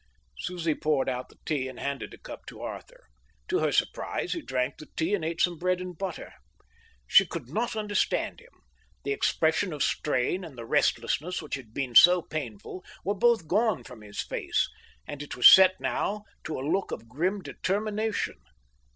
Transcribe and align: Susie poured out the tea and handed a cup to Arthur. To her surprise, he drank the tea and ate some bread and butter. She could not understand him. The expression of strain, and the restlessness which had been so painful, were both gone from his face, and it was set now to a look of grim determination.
Susie 0.39 0.73
poured 0.73 1.07
out 1.07 1.29
the 1.29 1.37
tea 1.45 1.67
and 1.67 1.79
handed 1.79 2.11
a 2.11 2.17
cup 2.17 2.47
to 2.47 2.59
Arthur. 2.59 3.03
To 3.49 3.59
her 3.59 3.71
surprise, 3.71 4.33
he 4.33 4.41
drank 4.41 4.79
the 4.79 4.87
tea 4.95 5.13
and 5.13 5.23
ate 5.23 5.39
some 5.41 5.59
bread 5.59 5.79
and 5.79 5.95
butter. 5.95 6.33
She 7.05 7.23
could 7.23 7.49
not 7.49 7.75
understand 7.75 8.39
him. 8.39 8.63
The 9.03 9.11
expression 9.13 9.71
of 9.71 9.83
strain, 9.83 10.43
and 10.43 10.57
the 10.57 10.65
restlessness 10.65 11.39
which 11.39 11.53
had 11.53 11.71
been 11.71 11.93
so 11.93 12.23
painful, 12.23 12.83
were 13.05 13.13
both 13.13 13.47
gone 13.47 13.83
from 13.83 14.01
his 14.01 14.23
face, 14.23 14.67
and 15.07 15.21
it 15.21 15.35
was 15.35 15.45
set 15.45 15.79
now 15.79 16.23
to 16.45 16.59
a 16.59 16.65
look 16.67 16.89
of 16.89 17.07
grim 17.07 17.43
determination. 17.43 18.37